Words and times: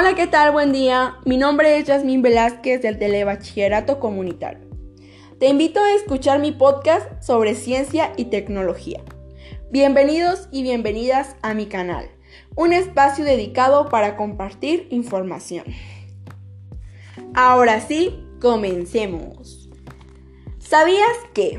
Hola, 0.00 0.14
¿qué 0.14 0.28
tal? 0.28 0.52
Buen 0.52 0.70
día. 0.70 1.16
Mi 1.24 1.36
nombre 1.36 1.76
es 1.76 1.86
Yasmín 1.86 2.22
Velázquez 2.22 2.80
del 2.80 3.00
Telebachillerato 3.00 3.98
Comunitario. 3.98 4.68
Te 5.40 5.48
invito 5.48 5.80
a 5.80 5.92
escuchar 5.92 6.38
mi 6.38 6.52
podcast 6.52 7.20
sobre 7.20 7.56
ciencia 7.56 8.12
y 8.16 8.26
tecnología. 8.26 9.00
Bienvenidos 9.72 10.46
y 10.52 10.62
bienvenidas 10.62 11.34
a 11.42 11.52
mi 11.52 11.66
canal, 11.66 12.08
un 12.54 12.72
espacio 12.72 13.24
dedicado 13.24 13.88
para 13.88 14.16
compartir 14.16 14.86
información. 14.92 15.64
Ahora 17.34 17.80
sí, 17.80 18.24
comencemos. 18.40 19.68
¿Sabías 20.60 21.16
que 21.34 21.58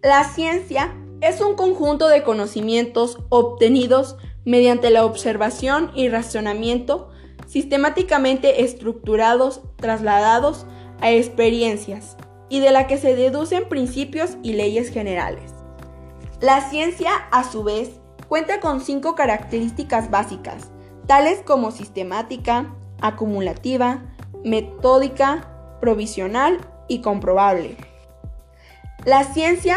la 0.00 0.22
ciencia 0.22 0.94
es 1.20 1.40
un 1.40 1.56
conjunto 1.56 2.06
de 2.06 2.22
conocimientos 2.22 3.18
obtenidos 3.30 4.16
mediante 4.44 4.90
la 4.90 5.04
observación 5.04 5.90
y 5.96 6.08
razonamiento 6.08 7.09
sistemáticamente 7.50 8.62
estructurados, 8.62 9.60
trasladados 9.74 10.66
a 11.00 11.10
experiencias 11.10 12.16
y 12.48 12.60
de 12.60 12.70
la 12.70 12.86
que 12.86 12.96
se 12.96 13.16
deducen 13.16 13.68
principios 13.68 14.36
y 14.44 14.52
leyes 14.52 14.90
generales. 14.90 15.52
La 16.40 16.60
ciencia, 16.70 17.10
a 17.32 17.42
su 17.42 17.64
vez, 17.64 17.90
cuenta 18.28 18.60
con 18.60 18.80
cinco 18.80 19.16
características 19.16 20.12
básicas, 20.12 20.70
tales 21.08 21.42
como 21.44 21.72
sistemática, 21.72 22.72
acumulativa, 23.00 24.04
metódica, 24.44 25.78
provisional 25.80 26.58
y 26.86 27.00
comprobable. 27.00 27.76
La 29.04 29.24
ciencia 29.24 29.76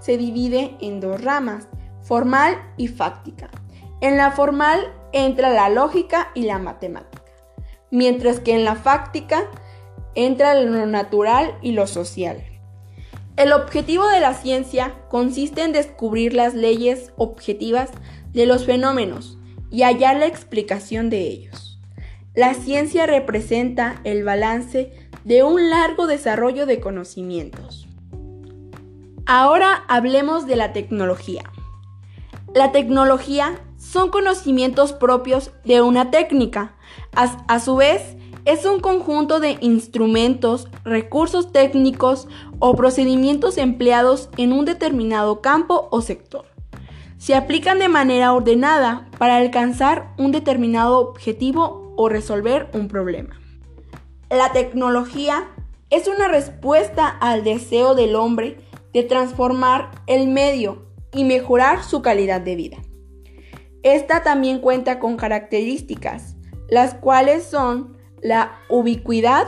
se 0.00 0.18
divide 0.18 0.76
en 0.82 1.00
dos 1.00 1.24
ramas, 1.24 1.68
formal 2.02 2.60
y 2.76 2.88
fáctica. 2.88 3.48
En 4.02 4.18
la 4.18 4.30
formal 4.32 4.92
entra 5.14 5.50
la 5.50 5.68
lógica 5.68 6.30
y 6.34 6.42
la 6.42 6.58
matemática, 6.58 7.13
mientras 7.94 8.40
que 8.40 8.54
en 8.54 8.64
la 8.64 8.74
fáctica 8.74 9.44
entra 10.16 10.60
lo 10.60 10.84
natural 10.84 11.56
y 11.62 11.70
lo 11.72 11.86
social. 11.86 12.44
El 13.36 13.52
objetivo 13.52 14.08
de 14.08 14.18
la 14.18 14.34
ciencia 14.34 14.96
consiste 15.08 15.62
en 15.62 15.70
descubrir 15.70 16.34
las 16.34 16.54
leyes 16.54 17.12
objetivas 17.16 17.90
de 18.32 18.46
los 18.46 18.66
fenómenos 18.66 19.38
y 19.70 19.82
hallar 19.82 20.16
la 20.16 20.26
explicación 20.26 21.08
de 21.08 21.20
ellos. 21.20 21.80
La 22.34 22.54
ciencia 22.54 23.06
representa 23.06 24.00
el 24.02 24.24
balance 24.24 24.92
de 25.22 25.44
un 25.44 25.70
largo 25.70 26.08
desarrollo 26.08 26.66
de 26.66 26.80
conocimientos. 26.80 27.86
Ahora 29.24 29.84
hablemos 29.86 30.48
de 30.48 30.56
la 30.56 30.72
tecnología. 30.72 31.44
La 32.56 32.72
tecnología 32.72 33.60
son 33.84 34.10
conocimientos 34.10 34.92
propios 34.92 35.50
de 35.64 35.82
una 35.82 36.10
técnica. 36.10 36.74
A, 37.14 37.60
su 37.60 37.76
vez, 37.76 38.16
es 38.44 38.64
un 38.64 38.80
conjunto 38.80 39.40
de 39.40 39.58
instrumentos, 39.60 40.68
recursos 40.84 41.52
técnicos 41.52 42.26
o 42.58 42.74
procedimientos 42.74 43.58
empleados 43.58 44.30
en 44.36 44.52
un 44.52 44.64
determinado 44.64 45.40
campo 45.42 45.88
o 45.90 46.00
sector. 46.00 46.46
Se 47.18 47.34
aplican 47.34 47.78
de 47.78 47.88
manera 47.88 48.32
ordenada 48.32 49.08
para 49.18 49.36
alcanzar 49.36 50.14
un 50.18 50.32
determinado 50.32 50.98
objetivo 50.98 51.94
o 51.96 52.08
resolver 52.08 52.70
un 52.72 52.88
problema. 52.88 53.38
La 54.30 54.52
tecnología 54.52 55.48
es 55.90 56.08
una 56.08 56.28
respuesta 56.28 57.06
al 57.08 57.44
deseo 57.44 57.94
del 57.94 58.16
hombre 58.16 58.58
de 58.92 59.04
transformar 59.04 59.90
el 60.06 60.26
medio 60.26 60.86
y 61.12 61.24
mejorar 61.24 61.84
su 61.84 62.02
calidad 62.02 62.40
de 62.40 62.56
vida. 62.56 62.78
Esta 63.84 64.22
también 64.22 64.60
cuenta 64.60 64.98
con 64.98 65.16
características, 65.16 66.36
las 66.68 66.94
cuales 66.94 67.44
son 67.44 67.98
la 68.22 68.58
ubicuidad, 68.70 69.46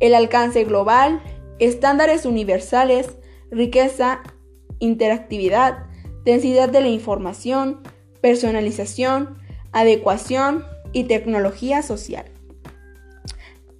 el 0.00 0.14
alcance 0.14 0.64
global, 0.64 1.20
estándares 1.58 2.24
universales, 2.24 3.18
riqueza, 3.50 4.22
interactividad, 4.78 5.84
densidad 6.24 6.70
de 6.70 6.80
la 6.80 6.88
información, 6.88 7.82
personalización, 8.22 9.38
adecuación 9.72 10.64
y 10.94 11.04
tecnología 11.04 11.82
social. 11.82 12.24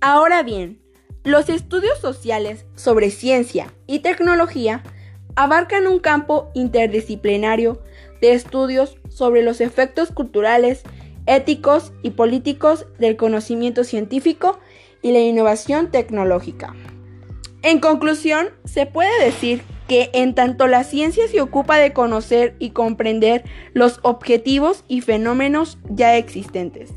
Ahora 0.02 0.42
bien, 0.42 0.78
los 1.24 1.48
estudios 1.48 1.98
sociales 2.00 2.66
sobre 2.74 3.10
ciencia 3.10 3.72
y 3.86 4.00
tecnología 4.00 4.82
abarcan 5.36 5.86
un 5.86 6.00
campo 6.00 6.50
interdisciplinario 6.54 7.80
de 8.20 8.32
estudios 8.32 8.96
sobre 9.08 9.42
los 9.42 9.60
efectos 9.60 10.12
culturales, 10.12 10.82
éticos 11.26 11.92
y 12.02 12.10
políticos 12.10 12.86
del 12.98 13.16
conocimiento 13.16 13.84
científico 13.84 14.58
y 15.02 15.12
la 15.12 15.20
innovación 15.20 15.90
tecnológica. 15.90 16.74
En 17.62 17.80
conclusión, 17.80 18.48
se 18.64 18.86
puede 18.86 19.24
decir 19.24 19.62
que 19.88 20.10
en 20.12 20.34
tanto 20.34 20.66
la 20.66 20.84
ciencia 20.84 21.28
se 21.28 21.40
ocupa 21.40 21.78
de 21.78 21.92
conocer 21.92 22.56
y 22.58 22.70
comprender 22.70 23.44
los 23.72 24.00
objetivos 24.02 24.84
y 24.88 25.00
fenómenos 25.00 25.78
ya 25.88 26.16
existentes, 26.16 26.92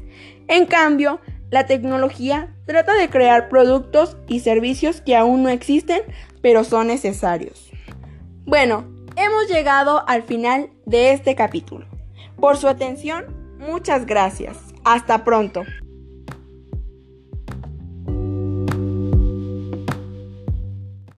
en 0.50 0.66
cambio, 0.66 1.22
la 1.52 1.68
tecnología 1.68 2.56
trata 2.66 2.96
de 2.96 3.08
crear 3.08 3.50
productos 3.50 4.18
y 4.28 4.40
servicios 4.40 5.00
que 5.00 5.16
aún 5.16 5.44
no 5.44 5.50
existen, 5.50 6.02
pero 6.42 6.64
son 6.64 6.88
necesarios. 6.88 7.70
Bueno, 8.46 8.84
hemos 9.20 9.50
llegado 9.50 10.08
al 10.08 10.24
final 10.24 10.70
de 10.86 11.12
este 11.12 11.36
capítulo. 11.36 11.86
Por 12.40 12.58
su 12.58 12.68
atención, 12.68 13.26
muchas 13.60 14.06
gracias. 14.06 14.58
Hasta 14.86 15.26
pronto. 15.26 15.64